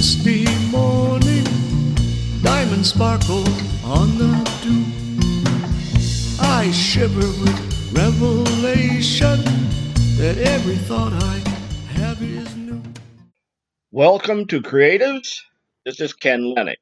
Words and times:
misty 0.00 0.46
morning, 0.68 1.44
diamonds 2.40 2.88
sparkle 2.88 3.46
on 3.84 4.16
the 4.16 4.32
dew. 4.62 4.82
I 6.40 6.70
shiver 6.70 7.20
with 7.20 7.92
revelation 7.92 9.44
that 10.16 10.38
every 10.38 10.76
thought 10.76 11.12
I 11.12 11.46
have 11.90 12.22
is 12.22 12.56
new. 12.56 12.80
Welcome 13.90 14.46
to 14.46 14.62
Creatives. 14.62 15.36
This 15.84 16.00
is 16.00 16.14
Ken 16.14 16.40
Lehnig. 16.44 16.76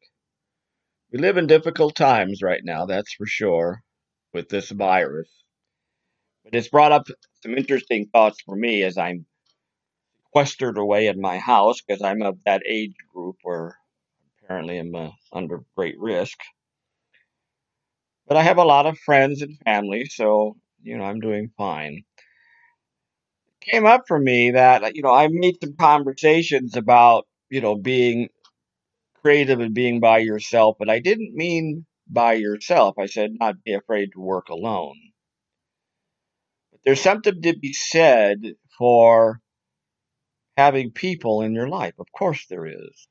We 1.13 1.19
live 1.19 1.39
in 1.39 1.49
difficult 1.49 1.97
times 1.97 2.41
right 2.41 2.63
now, 2.63 2.87
that's 2.87 3.15
for 3.15 3.27
sure, 3.27 3.83
with 4.33 4.49
this 4.49 4.71
virus. 4.71 5.29
But 6.45 6.55
it's 6.55 6.69
brought 6.69 6.93
up 6.93 7.09
some 7.43 7.57
interesting 7.57 8.07
thoughts 8.13 8.41
for 8.47 8.55
me 8.55 8.85
as 8.85 8.97
I'm 8.97 9.27
sequestered 10.29 10.79
away 10.79 11.07
in 11.07 11.21
my 11.21 11.39
house 11.39 11.81
because 11.81 12.03
I'm 12.03 12.23
of 12.23 12.39
that 12.45 12.63
age 12.67 12.95
group 13.13 13.37
where 13.43 13.77
apparently 14.43 14.79
I'm 14.79 14.95
uh, 14.95 15.11
under 15.33 15.63
great 15.77 15.99
risk. 15.99 16.39
But 18.27 18.37
I 18.37 18.43
have 18.43 18.59
a 18.59 18.65
lot 18.65 18.87
of 18.87 18.99
friends 18.99 19.43
and 19.43 19.59
family, 19.65 20.05
so, 20.05 20.57
you 20.83 20.99
know, 20.99 21.05
I'm 21.05 21.21
doing 21.21 21.51
fine. 21.57 22.05
It 23.63 23.71
came 23.71 23.87
up 23.87 24.05
for 24.07 24.19
me 24.19 24.51
that, 24.51 24.95
you 24.95 25.03
know, 25.03 25.15
I 25.15 25.29
made 25.31 25.57
some 25.63 25.77
conversations 25.77 26.77
about, 26.77 27.27
you 27.49 27.61
know, 27.61 27.75
being 27.77 28.29
creative 29.23 29.61
and 29.61 29.75
being 29.75 30.01
by 30.01 30.19
yourself, 30.19 30.77
but 30.79 30.91
I 30.91 31.01
didn't 31.01 31.35
mean 31.35 31.87
by 32.07 32.35
yourself. 32.35 32.97
I 32.99 33.07
said 33.07 33.33
not 33.39 33.63
be 33.65 33.73
afraid 33.73 34.11
to 34.13 34.21
work 34.21 34.49
alone. 34.49 34.97
But 36.71 36.81
there's 36.85 37.01
something 37.01 37.41
to 37.43 37.57
be 37.57 37.73
said 37.73 38.55
for 38.77 39.41
having 40.59 40.91
people 40.91 41.41
in 41.43 41.55
your 41.55 41.69
life. 41.69 41.95
Of 42.01 42.11
course, 42.11 42.45
there 42.51 42.67
is. 42.67 43.09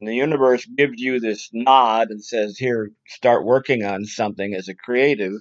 And 0.00 0.08
the 0.08 0.16
universe 0.16 0.66
gives 0.66 1.00
you 1.00 1.20
this 1.20 1.48
nod 1.52 2.10
and 2.10 2.24
says, 2.24 2.58
Here, 2.58 2.90
start 3.06 3.44
working 3.44 3.84
on 3.84 4.04
something 4.04 4.52
as 4.54 4.66
a 4.68 4.74
creative. 4.74 5.34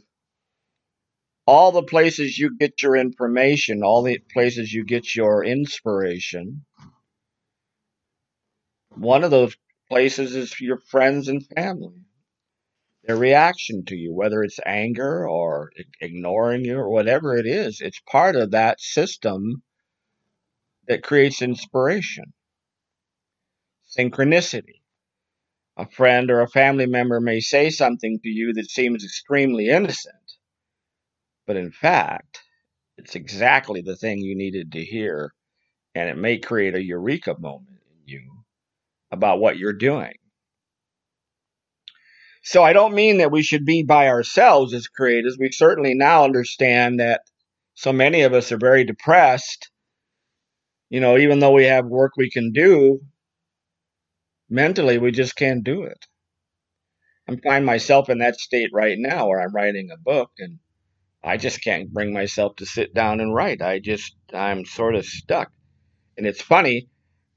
All 1.47 1.71
the 1.71 1.81
places 1.81 2.37
you 2.37 2.55
get 2.55 2.83
your 2.83 2.95
information, 2.95 3.81
all 3.81 4.03
the 4.03 4.19
places 4.31 4.71
you 4.71 4.85
get 4.85 5.15
your 5.15 5.43
inspiration, 5.43 6.63
one 8.95 9.23
of 9.23 9.31
those 9.31 9.57
places 9.89 10.35
is 10.35 10.61
your 10.61 10.77
friends 10.77 11.27
and 11.27 11.43
family. 11.55 12.03
Their 13.05 13.15
reaction 13.15 13.83
to 13.85 13.95
you, 13.95 14.13
whether 14.13 14.43
it's 14.43 14.59
anger 14.63 15.27
or 15.27 15.71
ignoring 15.99 16.65
you 16.65 16.77
or 16.77 16.89
whatever 16.89 17.35
it 17.35 17.47
is, 17.47 17.81
it's 17.81 17.99
part 18.01 18.35
of 18.35 18.51
that 18.51 18.79
system 18.79 19.63
that 20.89 21.03
creates 21.03 21.41
inspiration. 21.41 22.33
Synchronicity. 23.97 24.81
A 25.77 25.87
friend 25.87 26.29
or 26.29 26.41
a 26.41 26.49
family 26.49 26.87
member 26.87 27.21
may 27.21 27.39
say 27.39 27.69
something 27.69 28.19
to 28.21 28.27
you 28.29 28.53
that 28.53 28.69
seems 28.69 29.05
extremely 29.05 29.69
innocent, 29.69 30.15
but 31.47 31.55
in 31.55 31.71
fact, 31.71 32.41
it's 32.97 33.15
exactly 33.15 33.79
the 33.81 33.95
thing 33.95 34.19
you 34.19 34.35
needed 34.35 34.73
to 34.73 34.83
hear, 34.83 35.33
and 35.95 36.09
it 36.09 36.17
may 36.17 36.37
create 36.37 36.75
a 36.75 36.83
eureka 36.83 37.35
moment 37.39 37.79
in 37.89 38.01
you 38.05 38.43
about 39.09 39.39
what 39.39 39.57
you're 39.57 39.71
doing. 39.71 40.15
So 42.43 42.63
I 42.63 42.73
don't 42.73 42.95
mean 42.95 43.19
that 43.19 43.31
we 43.31 43.43
should 43.43 43.63
be 43.63 43.83
by 43.83 44.07
ourselves 44.09 44.73
as 44.73 44.87
creators. 44.87 45.37
We 45.39 45.51
certainly 45.51 45.93
now 45.93 46.25
understand 46.25 46.99
that 46.99 47.21
so 47.75 47.93
many 47.93 48.23
of 48.23 48.33
us 48.33 48.51
are 48.51 48.57
very 48.57 48.83
depressed. 48.83 49.69
You 50.89 50.99
know, 50.99 51.17
even 51.17 51.39
though 51.39 51.51
we 51.51 51.65
have 51.65 51.85
work 51.85 52.13
we 52.17 52.31
can 52.31 52.51
do, 52.51 53.01
mentally 54.49 54.97
we 54.97 55.11
just 55.11 55.35
can't 55.35 55.63
do 55.63 55.83
it. 55.83 56.05
I 57.27 57.33
am 57.33 57.41
find 57.41 57.63
myself 57.63 58.09
in 58.09 58.17
that 58.19 58.39
state 58.39 58.71
right 58.73 58.97
now 58.97 59.27
where 59.27 59.39
I'm 59.39 59.53
writing 59.53 59.91
a 59.91 59.97
book 59.97 60.31
and 60.39 60.57
I 61.23 61.37
just 61.37 61.63
can't 61.63 61.93
bring 61.93 62.11
myself 62.11 62.55
to 62.55 62.65
sit 62.65 62.93
down 62.93 63.19
and 63.19 63.35
write. 63.35 63.61
I 63.61 63.77
just, 63.77 64.15
I'm 64.33 64.65
sort 64.65 64.95
of 64.95 65.05
stuck. 65.05 65.51
And 66.17 66.25
it's 66.25 66.41
funny, 66.41 66.89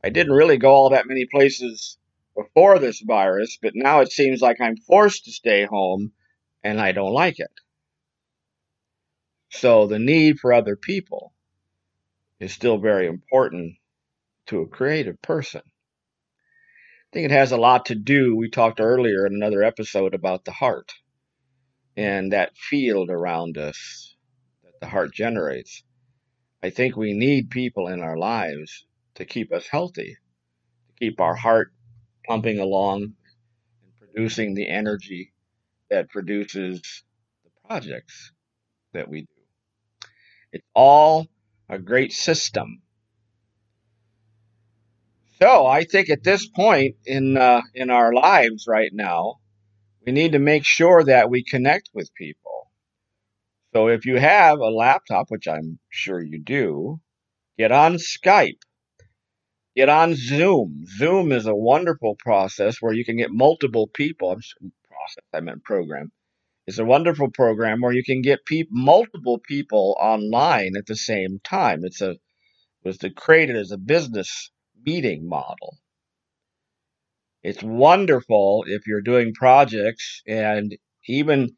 I 0.03 0.09
didn't 0.09 0.33
really 0.33 0.57
go 0.57 0.71
all 0.71 0.91
that 0.91 1.07
many 1.07 1.27
places 1.27 1.99
before 2.35 2.79
this 2.79 3.01
virus, 3.01 3.59
but 3.61 3.73
now 3.75 4.01
it 4.01 4.11
seems 4.11 4.41
like 4.41 4.63
I'm 4.63 4.79
forced 4.79 5.27
to 5.27 5.33
stay 5.33 5.67
home 5.67 6.13
and 6.65 6.81
I 6.81 6.93
don't 6.93 7.13
like 7.13 7.39
it. 7.39 7.53
So 9.51 9.87
the 9.87 9.99
need 9.99 10.39
for 10.41 10.55
other 10.55 10.77
people 10.77 11.35
is 12.43 12.53
still 12.53 12.77
very 12.77 13.07
important 13.07 13.77
to 14.47 14.63
a 14.63 14.69
creative 14.69 15.21
person. 15.23 15.63
I 15.65 17.09
think 17.13 17.27
it 17.27 17.31
has 17.31 17.53
a 17.53 17.57
lot 17.57 17.87
to 17.87 17.95
do. 17.95 18.35
We 18.35 18.51
talked 18.51 18.81
earlier 18.81 19.27
in 19.27 19.35
another 19.35 19.63
episode 19.63 20.13
about 20.13 20.45
the 20.45 20.51
heart 20.51 20.93
and 21.97 22.33
that 22.33 22.57
field 22.57 23.11
around 23.11 23.59
us 23.59 24.17
that 24.65 24.81
the 24.81 24.89
heart 24.89 25.15
generates. 25.15 25.85
I 26.65 26.71
think 26.71 26.97
we 26.97 27.13
need 27.13 27.51
people 27.51 27.87
in 27.87 28.01
our 28.01 28.17
lives 28.17 28.87
to 29.15 29.25
keep 29.25 29.53
us 29.53 29.69
healthy, 29.69 30.17
to 30.89 30.93
keep 30.99 31.21
our 31.21 31.37
heart 31.37 31.73
pumping 32.27 32.59
along 32.59 33.03
and 33.03 33.93
producing 34.01 34.55
the 34.55 34.69
energy 34.69 35.33
that 35.91 36.11
produces 36.11 37.05
the 37.45 37.51
projects 37.69 38.33
that 38.95 39.09
we 39.09 39.21
do. 39.21 39.27
It's 40.53 40.67
all 40.75 41.29
a 41.73 41.79
great 41.79 42.13
system. 42.13 42.83
So 45.41 45.67
I 45.67 45.85
think 45.85 46.11
at 46.11 46.23
this 46.23 46.47
point 46.49 46.97
in 47.05 47.37
uh, 47.37 47.63
in 47.75 47.91
our 47.91 48.13
lives 48.13 48.67
right 48.69 48.93
now, 48.93 49.37
we 50.07 50.13
need 50.13 50.33
to 50.33 50.39
make 50.39 50.65
sure 50.65 51.03
that 51.05 51.31
we 51.31 51.43
connect 51.43 51.91
with 51.95 52.15
people. 52.15 52.71
So 53.75 53.89
if 53.89 54.05
you 54.07 54.19
have 54.19 54.61
a 54.61 54.71
laptop, 54.71 55.27
which 55.31 55.49
I'm 55.49 55.79
sure 55.91 56.23
you 56.23 56.41
do, 56.41 57.01
get 57.59 57.73
on 57.73 57.95
Skype 57.95 58.61
Get 59.75 59.89
on 59.89 60.15
Zoom. 60.15 60.85
Zoom 60.99 61.33
is 61.33 61.47
a 61.47 61.55
wonderful 61.55 62.17
process 62.19 62.77
where 62.81 62.93
you 62.93 63.07
can 63.07 63.17
get 63.17 63.31
multiple 63.31 63.87
people. 63.87 64.35
Process. 64.35 65.25
I 65.33 65.41
meant 65.41 65.65
program. 65.65 66.13
It's 66.67 66.79
a 66.79 66.85
wonderful 66.85 67.31
program 67.31 67.81
where 67.81 67.93
you 67.93 68.05
can 68.05 68.23
get 68.23 68.47
pe- 68.47 68.65
multiple 68.71 69.39
people 69.39 69.97
online 70.01 70.77
at 70.77 70.87
the 70.87 70.97
same 70.97 71.41
time. 71.45 71.81
It's 71.85 72.01
a 72.01 72.17
was 72.85 72.99
created 73.17 73.57
as 73.57 73.71
a 73.73 73.79
business 73.79 74.51
meeting 74.85 75.29
model. 75.29 75.79
It's 77.43 77.63
wonderful 77.63 78.65
if 78.67 78.87
you're 78.87 79.03
doing 79.03 79.35
projects 79.35 80.23
and 80.27 80.77
even 81.09 81.51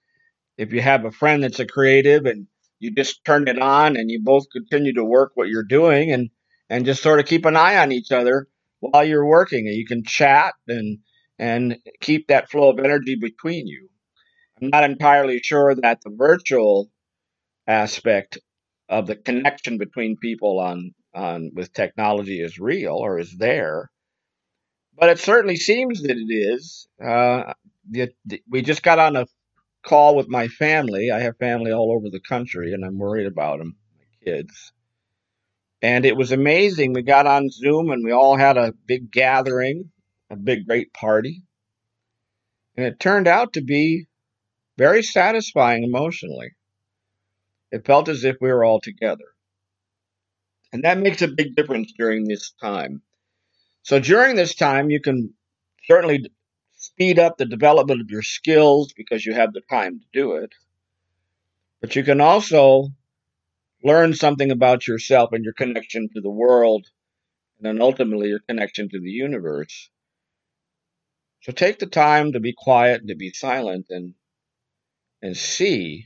if 0.57 0.73
you 0.73 0.81
have 0.81 1.05
a 1.05 1.11
friend 1.11 1.43
that's 1.43 1.61
a 1.61 1.67
creative 1.67 2.27
and 2.27 2.47
you 2.79 2.95
just 2.95 3.25
turn 3.25 3.49
it 3.49 3.59
on 3.59 3.97
and 3.97 4.11
you 4.11 4.21
both 4.23 4.45
continue 4.53 4.95
to 4.95 5.05
work 5.05 5.33
what 5.35 5.49
you're 5.49 5.65
doing 5.65 6.13
and 6.13 6.31
and 6.71 6.87
just 6.87 7.03
sort 7.03 7.21
of 7.21 7.27
keep 7.27 7.45
an 7.45 7.57
eye 7.57 7.77
on 7.79 7.93
each 7.93 8.13
other 8.13 8.49
while 8.81 9.05
you're 9.05 9.27
working 9.27 9.67
and 9.67 9.77
you 9.77 9.87
can 9.87 10.05
chat 10.05 10.55
and 10.69 10.99
and 11.39 11.79
keep 12.01 12.29
that 12.29 12.51
flow 12.51 12.71
of 12.71 12.79
energy 12.79 13.17
between 13.17 13.67
you. 13.67 13.89
Not 14.71 14.85
entirely 14.85 15.41
sure 15.41 15.75
that 15.75 16.01
the 16.03 16.11
virtual 16.11 16.91
aspect 17.67 18.39
of 18.89 19.07
the 19.07 19.17
connection 19.17 19.79
between 19.79 20.17
people 20.17 20.59
on 20.61 20.95
on 21.15 21.53
with 21.55 21.73
technology 21.73 22.41
is 22.41 22.59
real 22.59 22.95
or 22.95 23.19
is 23.19 23.37
there, 23.37 23.91
but 24.99 25.09
it 25.09 25.19
certainly 25.19 25.57
seems 25.57 26.03
that 26.03 26.17
it 26.17 26.33
is. 26.33 26.89
Uh, 27.03 27.53
we 28.49 28.63
just 28.63 28.83
got 28.83 28.99
on 28.99 29.17
a 29.17 29.27
call 29.85 30.17
with 30.17 30.29
my 30.29 30.49
family. 30.49 31.11
I 31.11 31.21
have 31.21 31.37
family 31.37 31.73
all 31.73 31.93
over 31.93 32.11
the 32.11 32.21
country, 32.21 32.73
and 32.73 32.85
I'm 32.85 32.99
worried 32.99 33.27
about 33.27 33.59
them, 33.59 33.77
my 33.97 34.33
kids. 34.33 34.73
And 35.83 36.07
it 36.07 36.17
was 36.17 36.33
amazing. 36.33 36.95
We 36.95 37.03
got 37.03 37.27
on 37.27 37.51
Zoom 37.51 37.91
and 37.91 38.03
we 38.03 38.11
all 38.11 38.37
had 38.39 38.57
a 38.57 38.73
big 38.87 39.11
gathering, 39.11 39.91
a 40.31 40.37
big, 40.37 40.67
great 40.67 40.95
party. 40.95 41.43
And 42.77 42.87
it 42.87 42.99
turned 42.99 43.29
out 43.29 43.53
to 43.53 43.61
be 43.61 44.07
very 44.77 45.03
satisfying 45.03 45.85
emotionally. 45.85 46.53
It 47.71 47.87
felt 47.87 48.09
as 48.09 48.25
if 48.25 48.37
we 48.41 48.53
were 48.53 48.65
all 48.65 48.81
together. 48.81 49.25
And 50.73 50.85
that 50.85 50.99
makes 50.99 51.23
a 51.23 51.29
big 51.29 51.55
difference 51.55 51.93
during 51.97 52.25
this 52.25 52.53
time. 52.61 53.03
So 53.83 54.01
during 54.01 54.35
this 54.35 54.55
time, 54.55 54.91
you 54.91 55.01
can 55.01 55.35
certainly 55.87 56.31
speed 56.77 57.19
up 57.19 57.37
the 57.37 57.47
development 57.47 58.01
of 58.01 58.11
your 58.11 58.23
skills 58.23 58.93
because 58.93 59.25
you 59.25 59.35
have 59.35 59.53
the 59.53 59.63
time 59.71 60.01
to 60.01 60.07
do 60.13 60.33
it. 60.37 60.53
But 61.81 61.95
you 61.95 62.03
can 62.03 62.21
also 62.21 62.89
learn 63.83 64.15
something 64.15 64.51
about 64.51 64.87
yourself 64.87 65.31
and 65.33 65.45
your 65.45 65.53
connection 65.53 66.09
to 66.15 66.21
the 66.21 66.31
world, 66.31 66.87
and 67.59 67.67
then 67.67 67.83
ultimately 67.83 68.29
your 68.29 68.41
connection 68.41 68.89
to 68.89 68.99
the 68.99 69.11
universe. 69.11 69.91
So 71.43 71.53
take 71.53 71.79
the 71.79 71.87
time 71.87 72.33
to 72.33 72.41
be 72.41 72.55
quiet 72.57 73.01
and 73.01 73.09
to 73.09 73.15
be 73.15 73.33
silent 73.33 73.87
and 73.91 74.15
and 75.25 75.35
see 75.35 76.05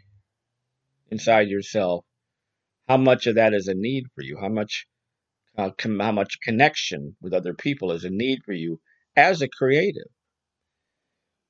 inside 1.11 1.49
yourself 1.49 2.05
how 2.89 2.97
much 2.97 3.27
of 3.27 3.35
that 3.35 3.53
is 3.53 3.67
a 3.67 3.75
need 3.75 4.05
for 4.15 4.23
you, 4.23 4.39
how 4.41 4.49
much 4.49 4.87
uh, 5.59 5.71
com- 5.77 5.99
how 5.99 6.13
much 6.13 6.41
connection 6.41 7.17
with 7.21 7.35
other 7.35 7.53
people 7.53 7.91
is 7.91 8.05
a 8.05 8.11
need 8.11 8.39
for 8.45 8.53
you 8.53 8.81
as 9.17 9.43
a 9.43 9.49
creative. 9.49 10.07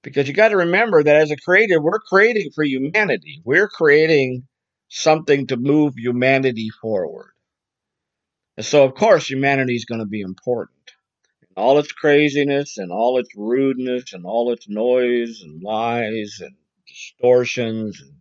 Because 0.02 0.26
you 0.26 0.32
got 0.32 0.48
to 0.48 0.56
remember 0.56 1.02
that 1.02 1.16
as 1.16 1.30
a 1.30 1.36
creative, 1.36 1.82
we're 1.82 1.98
creating 1.98 2.50
for 2.54 2.64
humanity. 2.64 3.42
We're 3.44 3.68
creating 3.68 4.44
something 4.88 5.46
to 5.48 5.58
move 5.58 5.92
humanity 5.98 6.70
forward. 6.80 7.32
And 8.56 8.64
so, 8.64 8.82
of 8.82 8.94
course, 8.94 9.28
humanity 9.28 9.74
is 9.74 9.84
going 9.84 10.00
to 10.00 10.06
be 10.06 10.22
important. 10.22 10.92
And 11.42 11.50
All 11.62 11.78
its 11.78 11.92
craziness 11.92 12.78
and 12.78 12.90
all 12.90 13.18
its 13.18 13.28
rudeness 13.36 14.14
and 14.14 14.24
all 14.24 14.52
its 14.52 14.66
noise 14.70 15.42
and 15.42 15.62
lies 15.62 16.38
and 16.40 16.54
distortions 16.88 18.00
and 18.00 18.14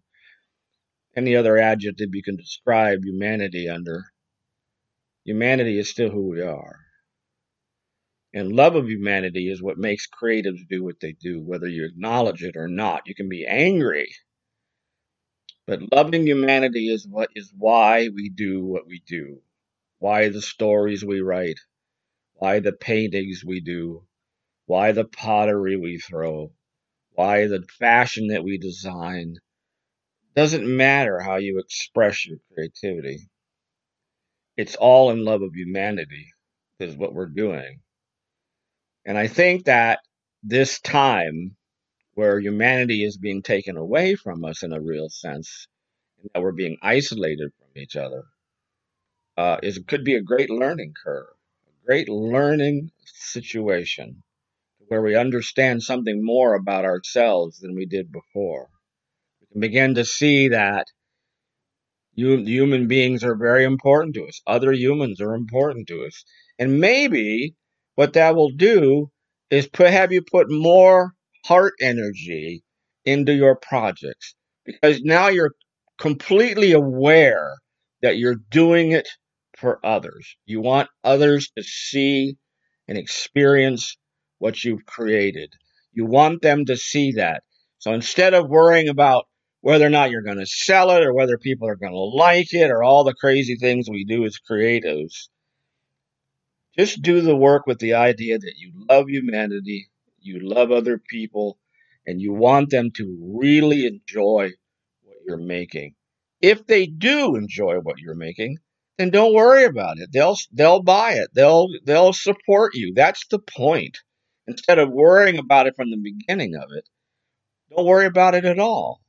any 1.15 1.35
other 1.35 1.57
adjective 1.57 2.09
you 2.13 2.23
can 2.23 2.37
describe 2.37 3.03
humanity 3.03 3.69
under. 3.69 4.05
Humanity 5.25 5.79
is 5.79 5.89
still 5.89 6.09
who 6.09 6.29
we 6.29 6.41
are. 6.41 6.77
And 8.33 8.53
love 8.55 8.75
of 8.75 8.89
humanity 8.89 9.49
is 9.49 9.61
what 9.61 9.77
makes 9.79 10.07
creatives 10.07 10.67
do 10.69 10.83
what 10.83 10.99
they 10.99 11.13
do, 11.13 11.41
whether 11.41 11.67
you 11.67 11.85
acknowledge 11.85 12.43
it 12.43 12.55
or 12.57 12.67
not. 12.67 13.03
You 13.07 13.15
can 13.15 13.29
be 13.29 13.45
angry, 13.47 14.09
but 15.67 15.91
loving 15.91 16.27
humanity 16.27 16.89
is 16.89 17.07
what 17.07 17.29
is 17.35 17.53
why 17.57 18.09
we 18.13 18.29
do 18.29 18.63
what 18.65 18.87
we 18.87 19.01
do, 19.07 19.41
why 19.99 20.29
the 20.29 20.41
stories 20.41 21.05
we 21.05 21.21
write, 21.21 21.59
why 22.35 22.59
the 22.59 22.73
paintings 22.73 23.43
we 23.45 23.61
do, 23.61 24.05
why 24.67 24.91
the 24.93 25.05
pottery 25.05 25.77
we 25.77 25.97
throw, 25.99 26.51
why 27.17 27.47
the 27.47 27.63
fashion 27.79 28.27
that 28.27 28.43
we 28.43 28.59
design. 28.59 29.37
Doesn't 30.35 30.67
matter 30.67 31.19
how 31.19 31.37
you 31.37 31.57
express 31.57 32.27
your 32.27 32.37
creativity. 32.53 33.27
It's 34.55 34.75
all 34.75 35.09
in 35.09 35.25
love 35.25 35.41
of 35.41 35.55
humanity, 35.55 36.27
is 36.79 36.95
what 36.95 37.15
we're 37.15 37.25
doing. 37.25 37.79
And 39.03 39.17
I 39.17 39.25
think 39.25 39.65
that 39.65 40.01
this 40.43 40.79
time 40.79 41.55
where 42.13 42.39
humanity 42.39 43.03
is 43.03 43.17
being 43.17 43.41
taken 43.41 43.77
away 43.77 44.13
from 44.13 44.45
us 44.45 44.61
in 44.61 44.71
a 44.71 44.79
real 44.79 45.09
sense, 45.09 45.67
and 46.21 46.29
that 46.35 46.43
we're 46.43 46.51
being 46.51 46.77
isolated 46.83 47.49
from 47.57 47.81
each 47.81 47.95
other, 47.95 48.25
uh, 49.37 49.57
is 49.63 49.79
could 49.87 50.03
be 50.03 50.13
a 50.15 50.21
great 50.21 50.51
learning 50.51 50.93
curve, 51.03 51.33
a 51.65 51.85
great 51.87 52.09
learning 52.09 52.91
situation 53.05 54.21
where 54.88 55.01
we 55.01 55.16
understand 55.16 55.84
something 55.84 56.24
more 56.24 56.56
about 56.56 56.86
ourselves 56.86 57.60
than 57.60 57.75
we 57.75 57.86
did 57.86 58.12
before. 58.12 58.68
We 59.42 59.48
can 59.54 59.62
begin 59.62 59.95
to 59.95 60.06
see 60.06 60.50
that 60.50 60.86
human 62.16 62.88
beings 62.88 63.24
are 63.24 63.36
very 63.36 63.63
important 63.63 64.16
to 64.16 64.25
us. 64.25 64.42
Other 64.48 64.72
humans 64.72 65.22
are 65.22 65.36
important 65.36 65.88
to 65.88 66.06
us. 66.06 66.24
And 66.57 66.80
maybe 66.80 67.56
what 67.95 68.13
that 68.13 68.36
will 68.36 68.51
do 68.51 69.12
is 69.50 69.68
put, 69.68 69.89
have 69.89 70.12
you 70.12 70.22
put 70.22 70.50
more 70.50 71.13
heart 71.45 71.74
energy 71.80 72.63
into 73.06 73.34
your 73.34 73.56
projects 73.56 74.36
because 74.66 75.01
now 75.01 75.30
you're 75.30 75.54
completely 75.98 76.74
aware 76.74 77.56
that 78.01 78.18
you're 78.18 78.36
doing 78.51 78.92
it 78.92 79.07
for 79.57 79.80
others. 79.84 80.36
You 80.45 80.62
want 80.62 80.89
others 81.04 81.50
to 81.57 81.63
see 81.63 82.38
and 82.88 82.98
experience 82.98 83.98
what 84.39 84.63
you've 84.63 84.86
created. 84.86 85.54
You 85.94 86.06
want 86.06 86.42
them 86.42 86.66
to 86.66 86.78
see 86.78 87.13
that. 87.13 87.44
So 87.80 87.94
instead 87.94 88.34
of 88.34 88.50
worrying 88.50 88.89
about 88.89 89.25
whether 89.62 89.86
or 89.86 89.89
not 89.89 90.12
you're 90.12 90.22
going 90.22 90.39
to 90.39 90.45
sell 90.45 90.92
it 90.92 91.04
or 91.04 91.13
whether 91.13 91.38
people 91.38 91.68
are 91.68 91.75
going 91.75 91.92
to 91.92 91.98
like 91.98 92.54
it 92.54 92.69
or 92.69 92.84
all 92.84 93.04
the 93.04 93.13
crazy 93.13 93.56
things 93.56 93.89
we 93.89 94.06
do 94.06 94.25
as 94.25 94.39
creatives, 94.50 95.30
just 96.78 97.01
do 97.01 97.22
the 97.22 97.36
work 97.36 97.66
with 97.66 97.80
the 97.80 97.95
idea 97.95 98.38
that 98.38 98.54
you 98.57 98.72
love 98.89 99.06
humanity, 99.10 99.89
you 100.19 100.39
love 100.42 100.72
other 100.72 101.00
people, 101.10 101.57
and 102.06 102.22
you 102.22 102.34
want 102.34 102.69
them 102.69 102.92
to 102.95 103.38
really 103.42 103.86
enjoy 103.86 104.51
what 105.01 105.18
you're 105.25 105.38
making. 105.38 105.95
If 106.39 106.68
they 106.68 106.86
do 106.86 107.36
enjoy 107.36 107.78
what 107.80 107.98
you're 107.98 108.16
making, 108.16 108.57
then 108.98 109.10
don't 109.10 109.34
worry 109.34 109.66
about 109.66 109.98
it. 109.98 110.12
They'll 110.12 110.38
they'll 110.54 110.84
buy 110.84 111.13
it. 111.13 111.30
They'll 111.34 111.68
they'll 111.84 112.13
support 112.13 112.75
you. 112.75 112.94
That's 112.95 113.25
the 113.28 113.39
point. 113.39 113.98
Instead 114.47 114.79
of 114.79 114.91
worrying 114.91 115.38
about 115.38 115.67
it 115.67 115.75
from 115.75 115.91
the 115.91 115.97
beginning 115.97 116.55
of 116.55 116.69
it, 116.71 116.88
don't 117.71 117.85
worry 117.85 118.05
about 118.05 118.35
it 118.35 118.45
at 118.45 118.59
all. 118.59 119.01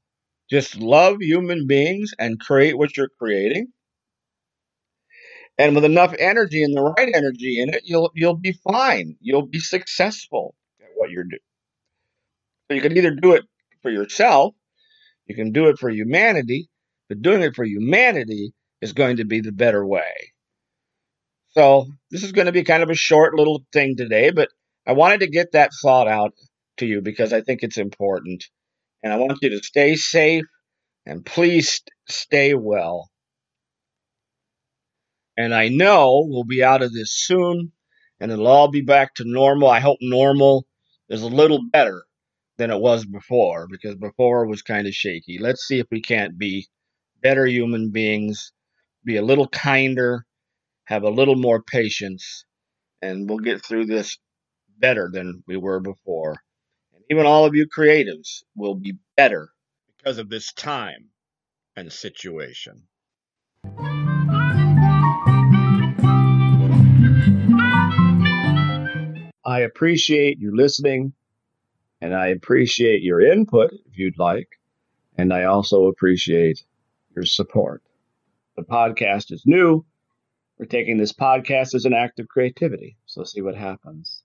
Just 0.51 0.77
love 0.77 1.19
human 1.21 1.67
beings 1.67 2.13
and 2.19 2.41
create 2.41 2.79
what 2.79 2.97
you're 2.97 3.11
creating 3.19 3.69
and 5.59 5.75
with 5.75 5.85
enough 5.85 6.15
energy 6.19 6.63
and 6.63 6.75
the 6.77 6.83
right 6.83 7.11
energy 7.15 7.61
in 7.61 7.75
it, 7.75 7.83
you'll 7.85 8.11
you'll 8.15 8.37
be 8.37 8.53
fine. 8.53 9.17
You'll 9.21 9.47
be 9.47 9.59
successful 9.59 10.55
at 10.81 10.89
what 10.95 11.11
you're 11.11 11.25
doing. 11.25 11.41
So 12.69 12.75
you 12.75 12.81
can 12.81 12.97
either 12.97 13.15
do 13.15 13.33
it 13.33 13.45
for 13.83 13.91
yourself, 13.91 14.55
you 15.27 15.35
can 15.35 15.53
do 15.53 15.69
it 15.69 15.79
for 15.79 15.91
humanity, 15.91 16.69
but 17.09 17.23
doing 17.23 17.43
it 17.43 17.55
for 17.55 17.65
humanity 17.65 18.53
is 18.81 18.93
going 18.93 19.17
to 19.19 19.25
be 19.25 19.41
the 19.41 19.53
better 19.53 19.85
way. 19.87 20.33
So 21.51 21.87
this 22.11 22.23
is 22.23 22.33
going 22.33 22.47
to 22.47 22.53
be 22.53 22.65
kind 22.65 22.83
of 22.83 22.91
a 22.91 22.95
short 22.95 23.35
little 23.35 23.65
thing 23.73 23.97
today, 23.97 24.31
but 24.31 24.51
I 24.89 24.93
wanted 24.93 25.21
to 25.21 25.29
get 25.29 25.53
that 25.53 25.71
thought 25.83 26.09
out 26.09 26.33
to 26.79 26.87
you 26.87 27.03
because 27.03 27.35
I 27.35 27.43
think 27.43 27.63
it's 27.63 27.77
important. 27.77 28.47
And 29.03 29.13
I 29.13 29.17
want 29.17 29.39
you 29.43 29.51
to 29.51 29.63
stay 29.63 29.97
safe 29.97 30.47
and 31.05 31.27
please 31.27 31.83
stay 32.09 32.55
well. 32.55 33.11
And 35.37 35.55
I 35.55 35.69
know 35.69 36.27
we'll 36.27 36.45
be 36.45 36.65
out 36.65 36.81
of 36.81 36.95
this 36.95 37.13
soon 37.13 37.73
and 38.19 38.33
it'll 38.33 38.47
all 38.47 38.71
be 38.71 38.81
back 38.81 39.15
to 39.17 39.25
normal. 39.27 39.69
I 39.69 39.81
hope 39.81 39.99
normal 40.01 40.67
is 41.11 41.21
a 41.21 41.29
little 41.29 41.61
better 41.71 42.03
than 42.57 42.71
it 42.71 42.81
was 42.81 43.05
before 43.05 43.69
because 43.71 43.95
before 43.95 44.45
it 44.45 44.49
was 44.49 44.63
kind 44.63 44.87
of 44.87 44.95
shaky. 44.95 45.39
Let's 45.39 45.67
see 45.67 45.81
if 45.81 45.87
we 45.91 46.01
can't 46.01 46.39
be 46.39 46.67
better 47.21 47.47
human 47.47 47.91
beings, 47.91 48.53
be 49.05 49.17
a 49.17 49.23
little 49.23 49.49
kinder, 49.49 50.25
have 50.85 51.03
a 51.03 51.11
little 51.11 51.37
more 51.37 51.63
patience, 51.63 52.47
and 53.03 53.29
we'll 53.29 53.39
get 53.39 53.63
through 53.63 53.85
this 53.85 54.17
better 54.79 55.11
than 55.13 55.43
we 55.47 55.57
were 55.57 55.81
before. 55.81 56.37
And 56.95 57.03
even 57.11 57.27
all 57.27 57.45
of 57.45 57.55
you 57.55 57.67
creatives 57.67 58.43
will 58.55 58.75
be 58.75 58.97
better 59.17 59.51
because 59.97 60.19
of 60.19 60.29
this 60.29 60.53
time 60.53 61.11
and 61.77 61.93
situation. 61.93 62.83
I 69.45 69.61
appreciate 69.61 70.39
you 70.39 70.55
listening 70.55 71.15
and 72.01 72.15
I 72.15 72.29
appreciate 72.29 73.03
your 73.03 73.21
input 73.21 73.73
if 73.73 73.99
you'd 73.99 74.19
like. 74.19 74.49
And 75.17 75.33
I 75.33 75.45
also 75.45 75.87
appreciate 75.87 76.63
your 77.15 77.25
support. 77.25 77.83
The 78.57 78.63
podcast 78.63 79.33
is 79.33 79.43
new. 79.47 79.85
We're 80.59 80.67
taking 80.67 80.97
this 80.97 81.13
podcast 81.13 81.75
as 81.75 81.85
an 81.85 81.95
act 81.95 82.21
of 82.21 82.29
creativity. 82.29 82.97
So 83.07 83.25
see 83.25 83.41
what 83.41 83.57
happens. 83.57 84.18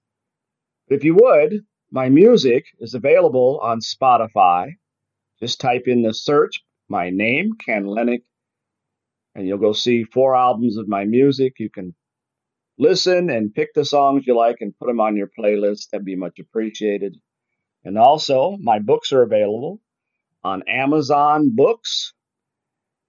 If 0.93 1.03
you 1.03 1.15
would, 1.15 1.65
my 1.91 2.09
music 2.09 2.65
is 2.79 2.93
available 2.93 3.59
on 3.63 3.79
Spotify. 3.79 4.73
Just 5.39 5.59
type 5.59 5.87
in 5.87 6.03
the 6.03 6.13
search 6.13 6.63
my 6.87 7.09
name, 7.09 7.53
Ken 7.65 7.85
Lehnig, 7.85 8.21
and 9.33 9.47
you'll 9.47 9.57
go 9.57 9.73
see 9.73 10.03
four 10.03 10.35
albums 10.35 10.77
of 10.77 10.87
my 10.87 11.05
music. 11.05 11.53
You 11.57 11.71
can 11.71 11.95
listen 12.77 13.31
and 13.31 13.55
pick 13.55 13.73
the 13.73 13.85
songs 13.85 14.27
you 14.27 14.37
like 14.37 14.57
and 14.59 14.77
put 14.77 14.85
them 14.85 14.99
on 14.99 15.17
your 15.17 15.31
playlist. 15.35 15.89
That'd 15.89 16.05
be 16.05 16.15
much 16.15 16.37
appreciated. 16.37 17.17
And 17.83 17.97
also, 17.97 18.55
my 18.61 18.77
books 18.77 19.11
are 19.11 19.23
available 19.23 19.81
on 20.43 20.61
Amazon 20.67 21.55
Books. 21.55 22.13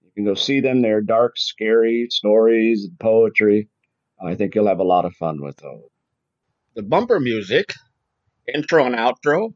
You 0.03 0.11
can 0.15 0.25
go 0.25 0.35
see 0.35 0.61
them. 0.61 0.81
They're 0.81 1.03
dark, 1.03 1.37
scary 1.37 2.07
stories 2.09 2.87
and 2.87 2.99
poetry. 2.99 3.69
I 4.25 4.37
think 4.37 4.55
you'll 4.55 4.69
have 4.69 4.79
a 4.79 4.85
lot 4.85 5.05
of 5.05 5.15
fun 5.17 5.43
with 5.43 5.59
those. 5.59 5.94
The 6.75 6.83
bumper 6.83 7.21
music, 7.21 7.73
intro 8.53 8.85
and 8.87 8.95
outro, 8.95 9.55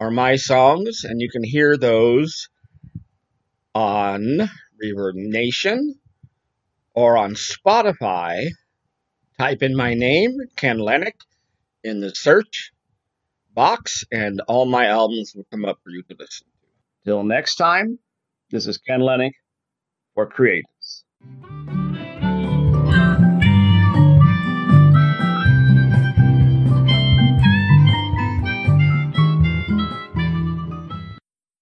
are 0.00 0.10
my 0.10 0.36
songs, 0.36 1.04
and 1.04 1.20
you 1.20 1.28
can 1.30 1.44
hear 1.44 1.76
those 1.76 2.48
on 3.74 4.50
Reverb 4.82 5.14
Nation 5.14 5.94
or 6.94 7.16
on 7.16 7.34
Spotify 7.34 8.48
Type 9.38 9.62
in 9.62 9.74
my 9.74 9.94
name, 9.94 10.38
Ken 10.56 10.78
Lehnig, 10.78 11.14
in 11.82 12.00
the 12.00 12.14
search 12.14 12.70
box, 13.52 14.04
and 14.12 14.40
all 14.46 14.66
my 14.66 14.86
albums 14.86 15.32
will 15.34 15.46
come 15.50 15.64
up 15.64 15.78
for 15.82 15.90
you 15.90 16.02
to 16.02 16.14
listen 16.16 16.46
to. 16.46 17.10
Till 17.10 17.24
next 17.24 17.56
time, 17.56 17.98
this 18.50 18.66
is 18.66 18.78
Ken 18.78 19.00
Lehnig 19.00 19.32
for 20.14 20.28
Creatives. 20.30 21.02